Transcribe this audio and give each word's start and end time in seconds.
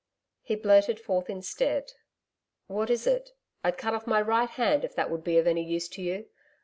He 0.41 0.55
blurted 0.55 0.99
forth 0.99 1.29
instead? 1.29 1.91
'What 2.65 2.89
is 2.89 3.05
it? 3.05 3.33
I'd 3.63 3.77
cut 3.77 3.93
off 3.93 4.07
my 4.07 4.19
right 4.19 4.49
hand 4.49 4.83
if 4.83 4.95
that 4.95 5.11
would 5.11 5.23
be 5.23 5.37
of 5.37 5.45
any 5.45 5.63
use 5.63 5.87
to 5.89 6.01
you. 6.01 6.25